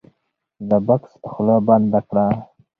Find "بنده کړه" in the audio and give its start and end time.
1.67-2.25